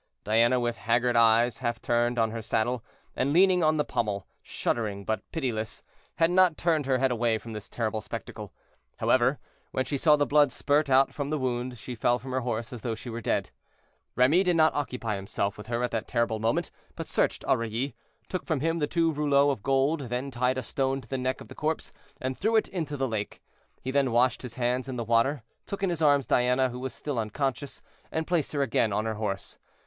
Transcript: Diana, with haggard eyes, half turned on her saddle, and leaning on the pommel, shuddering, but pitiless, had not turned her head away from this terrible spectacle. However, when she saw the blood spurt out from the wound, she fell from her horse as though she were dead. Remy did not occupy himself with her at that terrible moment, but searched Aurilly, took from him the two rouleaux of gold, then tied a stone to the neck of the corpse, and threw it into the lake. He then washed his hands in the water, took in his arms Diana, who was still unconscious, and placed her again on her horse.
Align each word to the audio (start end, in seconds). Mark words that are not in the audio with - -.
Diana, 0.23 0.59
with 0.59 0.77
haggard 0.77 1.15
eyes, 1.15 1.59
half 1.59 1.79
turned 1.79 2.17
on 2.17 2.31
her 2.31 2.41
saddle, 2.41 2.83
and 3.15 3.31
leaning 3.31 3.63
on 3.63 3.77
the 3.77 3.85
pommel, 3.85 4.25
shuddering, 4.41 5.05
but 5.05 5.21
pitiless, 5.31 5.83
had 6.15 6.31
not 6.31 6.57
turned 6.57 6.87
her 6.87 6.97
head 6.97 7.11
away 7.11 7.37
from 7.37 7.53
this 7.53 7.69
terrible 7.69 8.01
spectacle. 8.01 8.51
However, 8.97 9.37
when 9.69 9.85
she 9.85 9.99
saw 9.99 10.15
the 10.15 10.25
blood 10.25 10.51
spurt 10.51 10.89
out 10.89 11.13
from 11.13 11.29
the 11.29 11.37
wound, 11.37 11.77
she 11.77 11.93
fell 11.93 12.17
from 12.17 12.31
her 12.31 12.39
horse 12.39 12.73
as 12.73 12.81
though 12.81 12.95
she 12.95 13.11
were 13.11 13.21
dead. 13.21 13.51
Remy 14.15 14.41
did 14.41 14.55
not 14.55 14.73
occupy 14.73 15.15
himself 15.17 15.55
with 15.55 15.67
her 15.67 15.83
at 15.83 15.91
that 15.91 16.07
terrible 16.07 16.39
moment, 16.39 16.71
but 16.95 17.05
searched 17.05 17.45
Aurilly, 17.45 17.93
took 18.27 18.43
from 18.47 18.59
him 18.59 18.79
the 18.79 18.87
two 18.87 19.11
rouleaux 19.13 19.51
of 19.51 19.61
gold, 19.61 20.09
then 20.09 20.31
tied 20.31 20.57
a 20.57 20.63
stone 20.63 21.01
to 21.01 21.07
the 21.07 21.15
neck 21.19 21.41
of 21.41 21.47
the 21.47 21.53
corpse, 21.53 21.93
and 22.19 22.35
threw 22.35 22.55
it 22.55 22.67
into 22.69 22.97
the 22.97 23.07
lake. 23.07 23.39
He 23.83 23.91
then 23.91 24.11
washed 24.11 24.41
his 24.41 24.55
hands 24.55 24.89
in 24.89 24.95
the 24.95 25.03
water, 25.03 25.43
took 25.67 25.83
in 25.83 25.91
his 25.91 26.01
arms 26.01 26.25
Diana, 26.25 26.69
who 26.69 26.79
was 26.79 26.91
still 26.91 27.19
unconscious, 27.19 27.83
and 28.11 28.25
placed 28.25 28.51
her 28.53 28.63
again 28.63 28.91
on 28.91 29.05
her 29.05 29.13
horse. 29.13 29.59